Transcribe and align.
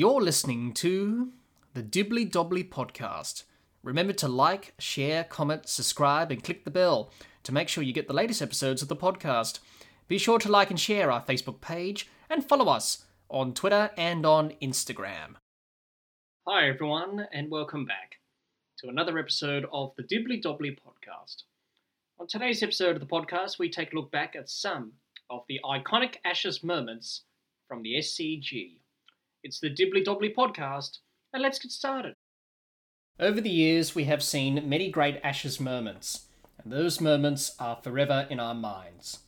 You're 0.00 0.22
listening 0.22 0.72
to 0.76 1.30
the 1.74 1.82
Dibbly 1.82 2.26
Dobbly 2.26 2.66
podcast. 2.66 3.42
Remember 3.82 4.14
to 4.14 4.28
like, 4.28 4.72
share, 4.78 5.24
comment, 5.24 5.68
subscribe, 5.68 6.32
and 6.32 6.42
click 6.42 6.64
the 6.64 6.70
bell 6.70 7.10
to 7.42 7.52
make 7.52 7.68
sure 7.68 7.84
you 7.84 7.92
get 7.92 8.08
the 8.08 8.14
latest 8.14 8.40
episodes 8.40 8.80
of 8.80 8.88
the 8.88 8.96
podcast. 8.96 9.58
Be 10.08 10.16
sure 10.16 10.38
to 10.38 10.50
like 10.50 10.70
and 10.70 10.80
share 10.80 11.12
our 11.12 11.22
Facebook 11.22 11.60
page 11.60 12.08
and 12.30 12.42
follow 12.42 12.72
us 12.72 13.04
on 13.28 13.52
Twitter 13.52 13.90
and 13.98 14.24
on 14.24 14.54
Instagram. 14.62 15.34
Hi, 16.48 16.70
everyone, 16.70 17.26
and 17.30 17.50
welcome 17.50 17.84
back 17.84 18.20
to 18.78 18.88
another 18.88 19.18
episode 19.18 19.66
of 19.70 19.92
the 19.98 20.02
Dibbly 20.02 20.42
Dobbly 20.42 20.78
podcast. 20.78 21.42
On 22.18 22.26
today's 22.26 22.62
episode 22.62 22.96
of 22.96 23.00
the 23.00 23.06
podcast, 23.06 23.58
we 23.58 23.68
take 23.68 23.92
a 23.92 23.96
look 23.96 24.10
back 24.10 24.34
at 24.34 24.48
some 24.48 24.92
of 25.28 25.42
the 25.46 25.60
iconic 25.62 26.14
Ashes 26.24 26.64
moments 26.64 27.24
from 27.68 27.82
the 27.82 27.96
SCG. 27.96 28.79
It's 29.42 29.58
the 29.58 29.70
Dibbly 29.70 30.04
Dobbly 30.04 30.34
podcast, 30.34 30.98
and 31.32 31.42
let's 31.42 31.58
get 31.58 31.70
started. 31.70 32.14
Over 33.18 33.40
the 33.40 33.48
years, 33.48 33.94
we 33.94 34.04
have 34.04 34.22
seen 34.22 34.68
many 34.68 34.90
great 34.90 35.18
Ashes 35.24 35.58
moments, 35.58 36.26
and 36.62 36.70
those 36.70 37.00
moments 37.00 37.56
are 37.58 37.76
forever 37.82 38.26
in 38.28 38.38
our 38.38 38.54
minds. 38.54 39.20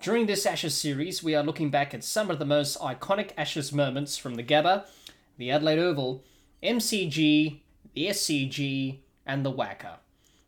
During 0.00 0.26
this 0.26 0.46
Ashes 0.46 0.76
series, 0.76 1.24
we 1.24 1.34
are 1.34 1.42
looking 1.42 1.68
back 1.68 1.92
at 1.92 2.04
some 2.04 2.30
of 2.30 2.38
the 2.38 2.44
most 2.44 2.78
iconic 2.78 3.32
Ashes 3.36 3.72
moments 3.72 4.16
from 4.16 4.36
the 4.36 4.44
Gabba, 4.44 4.84
the 5.36 5.50
Adelaide 5.50 5.80
Oval, 5.80 6.22
MCG, 6.62 7.58
the 7.94 8.06
SCG, 8.06 8.98
and 9.26 9.44
the 9.44 9.52
WACA. 9.52 9.96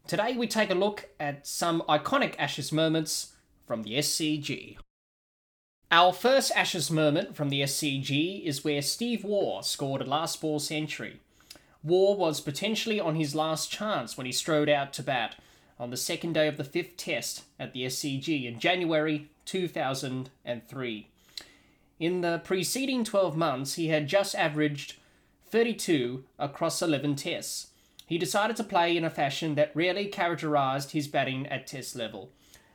Today, 0.06 0.36
we 0.36 0.46
take 0.46 0.70
a 0.70 0.74
look 0.74 1.08
at 1.18 1.44
some 1.44 1.82
iconic 1.88 2.36
Ashes 2.38 2.70
moments 2.70 3.32
from 3.66 3.82
the 3.82 3.98
SCG. 3.98 4.76
Our 5.92 6.14
first 6.14 6.52
Ashes 6.56 6.90
moment 6.90 7.36
from 7.36 7.50
the 7.50 7.60
SCG 7.60 8.42
is 8.46 8.64
where 8.64 8.80
Steve 8.80 9.24
Waugh 9.24 9.60
scored 9.60 10.00
a 10.00 10.06
last 10.06 10.40
ball 10.40 10.58
century. 10.58 11.20
Waugh 11.84 12.14
was 12.14 12.40
potentially 12.40 12.98
on 12.98 13.16
his 13.16 13.34
last 13.34 13.70
chance 13.70 14.16
when 14.16 14.24
he 14.24 14.32
strode 14.32 14.70
out 14.70 14.94
to 14.94 15.02
bat 15.02 15.36
on 15.78 15.90
the 15.90 15.98
second 15.98 16.32
day 16.32 16.48
of 16.48 16.56
the 16.56 16.64
fifth 16.64 16.96
test 16.96 17.42
at 17.60 17.74
the 17.74 17.84
SCG 17.84 18.46
in 18.46 18.58
January 18.58 19.28
2003. 19.44 21.08
In 22.00 22.20
the 22.22 22.40
preceding 22.42 23.04
12 23.04 23.36
months, 23.36 23.74
he 23.74 23.88
had 23.88 24.08
just 24.08 24.34
averaged 24.34 24.94
32 25.50 26.24
across 26.38 26.80
11 26.80 27.16
tests. 27.16 27.66
He 28.06 28.16
decided 28.16 28.56
to 28.56 28.64
play 28.64 28.96
in 28.96 29.04
a 29.04 29.10
fashion 29.10 29.56
that 29.56 29.76
rarely 29.76 30.06
characterised 30.06 30.92
his 30.92 31.06
batting 31.06 31.46
at 31.48 31.66
test 31.66 31.94
level. 31.94 32.30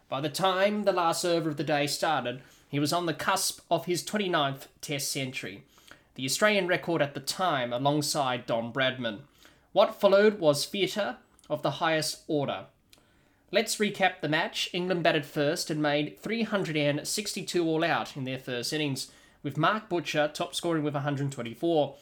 By 0.09 0.22
the 0.22 0.30
time 0.30 0.83
the 0.83 0.94
last 0.94 1.25
over 1.25 1.50
of 1.50 1.58
the 1.58 1.66
day 1.66 1.86
started, 1.86 2.41
he 2.69 2.80
was 2.80 2.94
on 2.94 3.08
the 3.08 3.13
cusp 3.13 3.59
of 3.69 3.86
his 3.86 4.03
29th 4.03 4.67
Test 4.80 5.11
century, 5.11 5.64
the 6.16 6.23
Australian 6.23 6.67
record 6.67 7.02
at 7.02 7.14
the 7.14 7.19
time 7.19 7.73
alongside 7.73 8.45
Don 8.45 8.72
Bradman. 8.72 9.19
What 9.73 9.99
followed 9.99 10.39
was 10.39 10.66
theatre 10.66 11.17
of 11.49 11.61
the 11.61 11.72
highest 11.72 12.22
order. 12.27 12.67
Let's 13.52 13.75
recap 13.77 14.22
the 14.22 14.30
match. 14.30 14.69
England 14.72 15.03
batted 15.03 15.25
first 15.25 15.69
and 15.69 15.81
made 15.81 16.19
362 16.19 17.66
all 17.66 17.83
out 17.83 18.16
in 18.16 18.23
their 18.23 18.39
first 18.39 18.71
innings, 18.71 19.11
with 19.44 19.58
Mark 19.58 19.89
Butcher 19.89 20.31
top 20.33 20.55
scoring 20.55 20.83
with 20.83 20.94
124. 20.94 21.95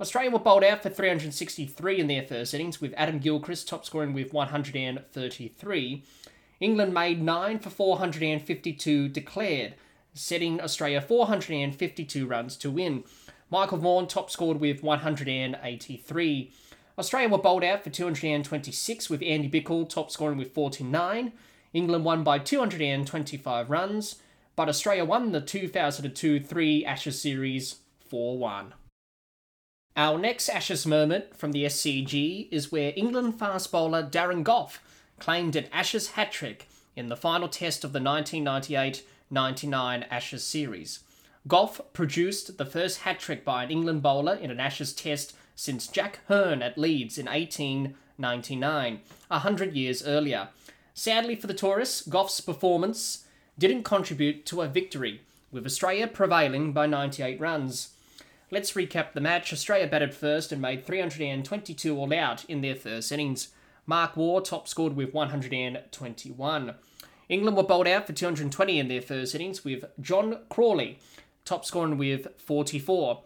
Australia 0.00 0.30
were 0.30 0.38
bowled 0.38 0.64
out 0.64 0.82
for 0.82 0.90
363 0.90 1.98
in 1.98 2.06
their 2.08 2.22
first 2.22 2.52
innings, 2.52 2.80
with 2.80 2.94
Adam 2.96 3.18
Gilchrist 3.18 3.68
top 3.68 3.86
scoring 3.86 4.12
with 4.12 4.34
133. 4.34 6.04
England 6.60 6.92
made 6.92 7.22
9 7.22 7.58
for 7.60 7.70
452 7.70 9.08
declared, 9.08 9.74
setting 10.12 10.60
Australia 10.60 11.00
452 11.00 12.26
runs 12.26 12.56
to 12.56 12.70
win. 12.70 13.04
Michael 13.50 13.78
Vaughan 13.78 14.06
top 14.06 14.30
scored 14.30 14.60
with 14.60 14.82
183. 14.82 16.52
Australia 16.98 17.28
were 17.28 17.38
bowled 17.38 17.62
out 17.62 17.84
for 17.84 17.90
226 17.90 19.08
with 19.08 19.22
Andy 19.22 19.48
Bichel 19.48 19.88
top 19.88 20.10
scoring 20.10 20.36
with 20.36 20.52
49. 20.52 21.32
England 21.72 22.04
won 22.04 22.24
by 22.24 22.38
225 22.38 23.70
runs, 23.70 24.16
but 24.56 24.68
Australia 24.68 25.04
won 25.04 25.30
the 25.30 25.40
2002 25.40 26.40
3 26.40 26.84
Ashes 26.84 27.20
series 27.20 27.76
4 28.08 28.36
1. 28.36 28.74
Our 29.96 30.18
next 30.18 30.48
Ashes 30.48 30.86
moment 30.86 31.36
from 31.36 31.52
the 31.52 31.64
SCG 31.64 32.48
is 32.50 32.72
where 32.72 32.92
England 32.96 33.38
fast 33.38 33.70
bowler 33.70 34.02
Darren 34.02 34.42
Gough 34.42 34.80
claimed 35.18 35.56
an 35.56 35.66
Ashes 35.72 36.10
hat 36.10 36.32
trick 36.32 36.68
in 36.96 37.08
the 37.08 37.16
final 37.16 37.48
test 37.48 37.84
of 37.84 37.92
the 37.92 38.00
1998 38.00 39.04
99 39.30 40.04
Ashes 40.10 40.44
series. 40.44 41.00
Gough 41.46 41.80
produced 41.92 42.58
the 42.58 42.66
first 42.66 43.00
hat 43.00 43.18
trick 43.18 43.44
by 43.44 43.64
an 43.64 43.70
England 43.70 44.02
bowler 44.02 44.34
in 44.34 44.50
an 44.50 44.60
Ashes 44.60 44.92
test 44.92 45.34
since 45.54 45.86
Jack 45.86 46.20
Hearne 46.28 46.62
at 46.62 46.78
Leeds 46.78 47.18
in 47.18 47.26
1899, 47.26 49.00
a 49.30 49.38
hundred 49.38 49.74
years 49.74 50.06
earlier. 50.06 50.48
Sadly 50.94 51.36
for 51.36 51.46
the 51.46 51.54
tourists, 51.54 52.02
Gough's 52.02 52.40
performance 52.40 53.24
didn't 53.58 53.82
contribute 53.82 54.46
to 54.46 54.62
a 54.62 54.68
victory, 54.68 55.20
with 55.50 55.66
Australia 55.66 56.06
prevailing 56.06 56.72
by 56.72 56.86
98 56.86 57.40
runs. 57.40 57.90
Let's 58.50 58.72
recap 58.72 59.12
the 59.12 59.20
match. 59.20 59.52
Australia 59.52 59.86
batted 59.86 60.14
first 60.14 60.52
and 60.52 60.62
made 60.62 60.86
322 60.86 61.96
all 61.96 62.14
out 62.14 62.44
in 62.46 62.60
their 62.60 62.74
first 62.74 63.12
innings. 63.12 63.48
Mark 63.88 64.18
Waugh 64.18 64.40
top 64.40 64.68
scored 64.68 64.94
with 64.94 65.14
121. 65.14 66.74
England 67.30 67.56
were 67.56 67.62
bowled 67.62 67.88
out 67.88 68.06
for 68.06 68.12
220 68.12 68.78
in 68.78 68.88
their 68.88 69.00
first 69.00 69.34
innings, 69.34 69.64
with 69.64 69.86
John 69.98 70.40
Crawley 70.50 70.98
top 71.46 71.64
scoring 71.64 71.96
with 71.96 72.28
44. 72.36 73.22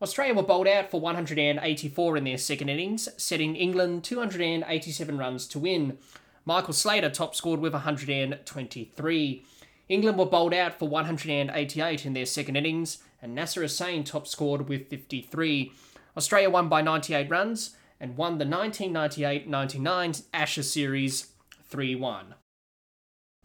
Australia 0.00 0.34
were 0.34 0.44
bowled 0.44 0.68
out 0.68 0.88
for 0.88 1.00
184 1.00 2.16
in 2.16 2.22
their 2.22 2.38
second 2.38 2.68
innings, 2.68 3.08
setting 3.16 3.56
England 3.56 4.04
287 4.04 5.18
runs 5.18 5.48
to 5.48 5.58
win. 5.58 5.98
Michael 6.44 6.74
Slater 6.74 7.10
top 7.10 7.34
scored 7.34 7.58
with 7.58 7.72
123. 7.72 9.44
England 9.88 10.16
were 10.16 10.26
bowled 10.26 10.54
out 10.54 10.78
for 10.78 10.88
188 10.88 12.06
in 12.06 12.12
their 12.12 12.26
second 12.26 12.54
innings, 12.54 12.98
and 13.20 13.34
Nasser 13.34 13.62
Hussain 13.62 14.04
top 14.04 14.28
scored 14.28 14.68
with 14.68 14.88
53. 14.88 15.72
Australia 16.16 16.50
won 16.50 16.68
by 16.68 16.82
98 16.82 17.28
runs 17.28 17.74
and 18.00 18.16
won 18.16 18.38
the 18.38 18.46
1998 18.46 19.48
99 19.48 20.14
Ashes 20.32 20.72
series 20.72 21.28
3 21.64 21.94
1. 21.94 22.34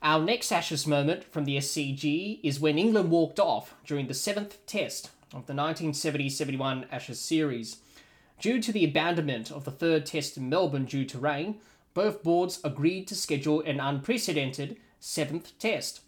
Our 0.01 0.23
next 0.23 0.51
Ashes 0.51 0.87
moment 0.87 1.25
from 1.25 1.45
the 1.45 1.57
SCG 1.57 2.39
is 2.41 2.59
when 2.59 2.77
England 2.77 3.11
walked 3.11 3.39
off 3.39 3.75
during 3.85 4.07
the 4.07 4.13
seventh 4.13 4.65
test 4.65 5.07
of 5.33 5.45
the 5.45 5.53
1970 5.53 6.29
71 6.29 6.85
Ashes 6.91 7.19
series. 7.19 7.77
Due 8.39 8.61
to 8.61 8.71
the 8.71 8.85
abandonment 8.85 9.51
of 9.51 9.65
the 9.65 9.71
third 9.71 10.05
test 10.05 10.37
in 10.37 10.47
Melbourne 10.47 10.85
due 10.85 11.03
to 11.05 11.19
rain, 11.19 11.59
both 11.93 12.23
boards 12.23 12.61
agreed 12.63 13.07
to 13.07 13.15
schedule 13.15 13.61
an 13.61 13.81
unprecedented 13.81 14.77
seventh 14.99 15.57
test. 15.59 16.01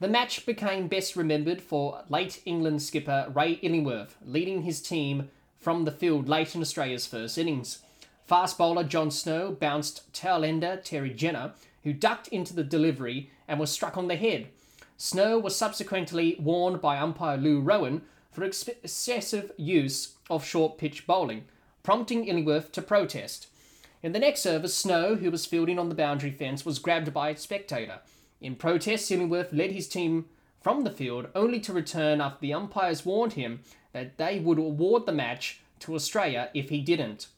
The 0.00 0.08
match 0.08 0.46
became 0.46 0.88
best 0.88 1.14
remembered 1.14 1.60
for 1.60 2.02
late 2.08 2.42
England 2.44 2.82
skipper 2.82 3.30
Ray 3.32 3.52
Illingworth 3.62 4.16
leading 4.24 4.62
his 4.62 4.80
team 4.80 5.30
from 5.60 5.84
the 5.84 5.92
field 5.92 6.28
late 6.28 6.54
in 6.54 6.62
Australia's 6.62 7.06
first 7.06 7.38
innings. 7.38 7.80
Fast 8.24 8.56
bowler 8.58 8.84
John 8.84 9.10
Snow 9.10 9.52
bounced 9.52 10.12
tail 10.12 10.44
ender 10.44 10.80
Terry 10.82 11.10
Jenner 11.10 11.52
who 11.84 11.92
ducked 11.92 12.28
into 12.28 12.54
the 12.54 12.64
delivery 12.64 13.30
and 13.48 13.58
was 13.58 13.70
struck 13.70 13.96
on 13.96 14.08
the 14.08 14.16
head. 14.16 14.48
Snow 14.96 15.38
was 15.38 15.56
subsequently 15.56 16.36
warned 16.40 16.80
by 16.80 16.98
umpire 16.98 17.36
Lou 17.36 17.60
Rowan 17.60 18.02
for 18.30 18.44
excessive 18.44 19.52
use 19.56 20.14
of 20.28 20.44
short 20.44 20.78
pitch 20.78 21.06
bowling, 21.06 21.44
prompting 21.82 22.26
Illingworth 22.26 22.70
to 22.72 22.82
protest. 22.82 23.46
In 24.02 24.12
the 24.12 24.18
next 24.18 24.46
over, 24.46 24.68
Snow, 24.68 25.16
who 25.16 25.30
was 25.30 25.46
fielding 25.46 25.78
on 25.78 25.88
the 25.88 25.94
boundary 25.94 26.30
fence, 26.30 26.64
was 26.64 26.78
grabbed 26.78 27.12
by 27.12 27.30
a 27.30 27.36
spectator. 27.36 28.00
In 28.40 28.56
protest, 28.56 29.10
Illingworth 29.10 29.52
led 29.52 29.72
his 29.72 29.88
team 29.88 30.26
from 30.60 30.84
the 30.84 30.90
field, 30.90 31.28
only 31.34 31.60
to 31.60 31.72
return 31.72 32.20
after 32.20 32.40
the 32.40 32.52
umpires 32.52 33.04
warned 33.04 33.32
him 33.32 33.60
that 33.92 34.16
they 34.18 34.38
would 34.38 34.58
award 34.58 35.06
the 35.06 35.12
match 35.12 35.60
to 35.80 35.94
Australia 35.94 36.50
if 36.54 36.68
he 36.68 36.80
didn't. 36.80 37.28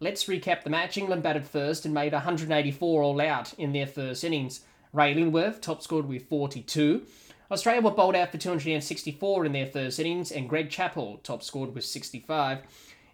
Let's 0.00 0.24
recap 0.24 0.64
the 0.64 0.70
match. 0.70 0.98
England 0.98 1.22
batted 1.22 1.46
first 1.46 1.84
and 1.84 1.94
made 1.94 2.12
184 2.12 3.02
all 3.02 3.20
out 3.20 3.54
in 3.54 3.72
their 3.72 3.86
first 3.86 4.24
innings. 4.24 4.60
Ray 4.92 5.12
Illingworth 5.12 5.60
top 5.60 5.82
scored 5.82 6.06
with 6.06 6.28
42. 6.28 7.02
Australia 7.50 7.82
were 7.82 7.90
bowled 7.90 8.16
out 8.16 8.30
for 8.32 8.38
264 8.38 9.44
in 9.44 9.52
their 9.52 9.66
first 9.66 10.00
innings, 10.00 10.32
and 10.32 10.48
Greg 10.48 10.70
Chappell 10.70 11.20
top 11.22 11.42
scored 11.42 11.74
with 11.74 11.84
65. 11.84 12.58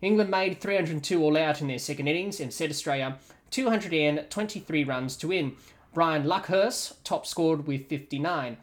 England 0.00 0.31
made 0.31 0.61
302 0.61 1.23
all 1.23 1.37
out 1.37 1.61
in 1.61 1.69
their 1.69 1.79
second 1.79 2.08
innings 2.08 2.40
and 2.40 2.52
set 2.52 2.70
Australia 2.70 3.19
223 3.50 4.85
runs 4.85 5.17
to 5.17 5.29
win. 5.29 5.56
Brian 5.93 6.25
Luckhurst 6.25 6.94
top 7.05 7.26
scored 7.26 7.67
with 7.67 7.88
59. 7.88 8.56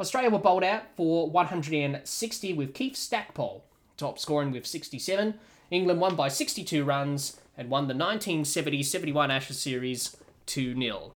Australia 0.00 0.30
were 0.30 0.38
bowled 0.38 0.64
out 0.64 0.84
for 0.96 1.30
160 1.30 2.52
with 2.54 2.74
Keith 2.74 2.96
Stackpole 2.96 3.64
top 4.00 4.18
scoring 4.18 4.50
with 4.50 4.66
67. 4.66 5.34
England 5.70 6.00
won 6.00 6.16
by 6.16 6.28
62 6.28 6.84
runs 6.84 7.38
and 7.56 7.68
won 7.68 7.82
the 7.82 7.94
1970 7.94 8.82
71 8.82 9.30
Ashes 9.30 9.60
series 9.60 10.16
2 10.46 10.74
0. 10.74 11.12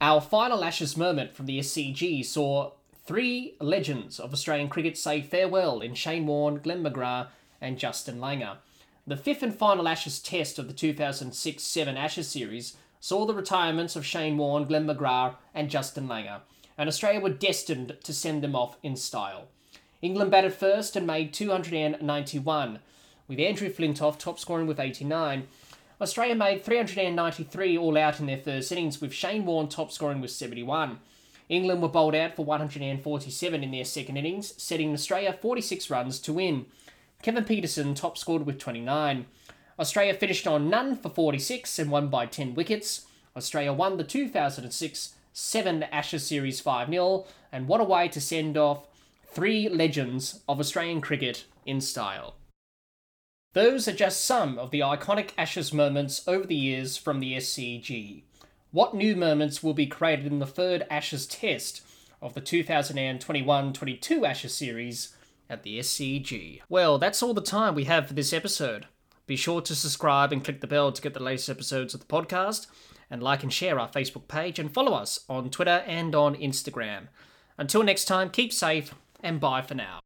Our 0.00 0.20
final 0.20 0.64
Ashes 0.64 0.96
moment 0.96 1.34
from 1.34 1.46
the 1.46 1.58
SCG 1.58 2.24
saw 2.24 2.72
three 3.04 3.56
legends 3.60 4.20
of 4.20 4.32
Australian 4.32 4.68
cricket 4.68 4.96
say 4.96 5.20
farewell 5.20 5.80
in 5.80 5.94
Shane 5.94 6.26
Warne, 6.26 6.58
Glenn 6.58 6.84
McGrath, 6.84 7.28
and 7.60 7.78
Justin 7.78 8.18
Langer. 8.18 8.58
The 9.06 9.16
fifth 9.16 9.42
and 9.42 9.54
final 9.54 9.88
Ashes 9.88 10.20
test 10.20 10.58
of 10.58 10.68
the 10.68 10.72
2006 10.72 11.62
7 11.62 11.96
Ashes 11.96 12.28
series 12.28 12.76
saw 13.00 13.26
the 13.26 13.34
retirements 13.34 13.96
of 13.96 14.06
Shane 14.06 14.38
Warne, 14.38 14.64
Glenn 14.64 14.86
McGrath, 14.86 15.34
and 15.52 15.68
Justin 15.68 16.06
Langer, 16.06 16.42
and 16.82 16.88
Australia 16.88 17.20
were 17.20 17.30
destined 17.30 17.96
to 18.02 18.12
send 18.12 18.42
them 18.42 18.56
off 18.56 18.76
in 18.82 18.96
style. 18.96 19.46
England 20.00 20.32
batted 20.32 20.52
first 20.52 20.96
and 20.96 21.06
made 21.06 21.32
291, 21.32 22.80
with 23.28 23.38
Andrew 23.38 23.70
Flintoff 23.70 24.18
top 24.18 24.36
scoring 24.36 24.66
with 24.66 24.80
89. 24.80 25.46
Australia 26.00 26.34
made 26.34 26.64
393 26.64 27.78
all 27.78 27.96
out 27.96 28.18
in 28.18 28.26
their 28.26 28.36
first 28.36 28.72
innings, 28.72 29.00
with 29.00 29.14
Shane 29.14 29.46
Warne 29.46 29.68
top 29.68 29.92
scoring 29.92 30.20
with 30.20 30.32
71. 30.32 30.98
England 31.48 31.82
were 31.82 31.88
bowled 31.88 32.16
out 32.16 32.34
for 32.34 32.44
147 32.44 33.62
in 33.62 33.70
their 33.70 33.84
second 33.84 34.16
innings, 34.16 34.60
setting 34.60 34.92
Australia 34.92 35.38
46 35.40 35.88
runs 35.88 36.18
to 36.18 36.32
win. 36.32 36.66
Kevin 37.22 37.44
Pietersen 37.44 37.94
top 37.94 38.18
scored 38.18 38.44
with 38.44 38.58
29. 38.58 39.26
Australia 39.78 40.14
finished 40.14 40.48
on 40.48 40.68
none 40.68 40.96
for 40.96 41.10
46 41.10 41.78
and 41.78 41.92
won 41.92 42.08
by 42.08 42.26
10 42.26 42.56
wickets. 42.56 43.06
Australia 43.36 43.72
won 43.72 43.98
the 43.98 44.02
2006 44.02 45.14
7 45.32 45.82
Ashes 45.84 46.26
Series 46.26 46.60
5 46.60 46.88
0, 46.88 47.26
and 47.50 47.68
what 47.68 47.80
a 47.80 47.84
way 47.84 48.08
to 48.08 48.20
send 48.20 48.56
off 48.56 48.86
three 49.24 49.68
legends 49.68 50.40
of 50.48 50.60
Australian 50.60 51.00
cricket 51.00 51.44
in 51.64 51.80
style. 51.80 52.34
Those 53.54 53.86
are 53.86 53.92
just 53.92 54.24
some 54.24 54.58
of 54.58 54.70
the 54.70 54.80
iconic 54.80 55.30
Ashes 55.36 55.72
moments 55.72 56.26
over 56.26 56.46
the 56.46 56.54
years 56.54 56.96
from 56.96 57.20
the 57.20 57.36
SCG. 57.36 58.22
What 58.70 58.94
new 58.94 59.14
moments 59.14 59.62
will 59.62 59.74
be 59.74 59.86
created 59.86 60.26
in 60.26 60.38
the 60.38 60.46
third 60.46 60.86
Ashes 60.90 61.26
Test 61.26 61.82
of 62.22 62.32
the 62.32 62.40
2021 62.40 63.72
22 63.72 64.24
Ashes 64.24 64.54
series 64.54 65.14
at 65.50 65.62
the 65.62 65.78
SCG? 65.80 66.60
Well, 66.70 66.98
that's 66.98 67.22
all 67.22 67.34
the 67.34 67.42
time 67.42 67.74
we 67.74 67.84
have 67.84 68.06
for 68.08 68.14
this 68.14 68.32
episode. 68.32 68.86
Be 69.26 69.36
sure 69.36 69.60
to 69.60 69.74
subscribe 69.74 70.32
and 70.32 70.42
click 70.42 70.62
the 70.62 70.66
bell 70.66 70.90
to 70.90 71.02
get 71.02 71.12
the 71.14 71.22
latest 71.22 71.50
episodes 71.50 71.92
of 71.92 72.00
the 72.00 72.06
podcast, 72.06 72.66
and 73.12 73.22
like 73.22 73.42
and 73.44 73.52
share 73.52 73.78
our 73.78 73.88
Facebook 73.88 74.26
page, 74.26 74.58
and 74.58 74.72
follow 74.72 74.94
us 74.94 75.20
on 75.28 75.50
Twitter 75.50 75.84
and 75.86 76.14
on 76.14 76.34
Instagram. 76.34 77.08
Until 77.58 77.84
next 77.84 78.06
time, 78.06 78.30
keep 78.30 78.52
safe 78.52 78.94
and 79.22 79.38
bye 79.38 79.62
for 79.62 79.74
now. 79.74 80.00